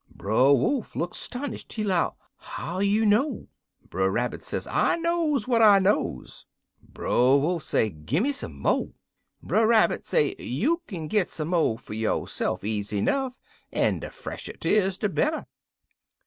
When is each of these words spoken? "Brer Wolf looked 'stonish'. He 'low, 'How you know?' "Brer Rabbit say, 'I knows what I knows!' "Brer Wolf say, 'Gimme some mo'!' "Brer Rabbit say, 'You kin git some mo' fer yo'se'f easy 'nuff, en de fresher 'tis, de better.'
"Brer 0.11 0.51
Wolf 0.55 0.95
looked 0.95 1.15
'stonish'. 1.15 1.71
He 1.71 1.83
'low, 1.83 2.13
'How 2.37 2.79
you 2.79 3.05
know?' 3.05 3.49
"Brer 3.87 4.09
Rabbit 4.09 4.41
say, 4.41 4.59
'I 4.67 4.95
knows 4.95 5.47
what 5.47 5.61
I 5.61 5.77
knows!' 5.77 6.47
"Brer 6.81 7.37
Wolf 7.37 7.61
say, 7.61 7.91
'Gimme 7.91 8.31
some 8.31 8.59
mo'!' 8.59 8.95
"Brer 9.43 9.67
Rabbit 9.67 10.07
say, 10.07 10.33
'You 10.39 10.81
kin 10.87 11.07
git 11.07 11.29
some 11.29 11.49
mo' 11.49 11.77
fer 11.77 11.93
yo'se'f 11.93 12.63
easy 12.63 12.99
'nuff, 13.01 13.37
en 13.71 13.99
de 13.99 14.09
fresher 14.09 14.53
'tis, 14.53 14.97
de 14.97 15.07
better.' 15.07 15.45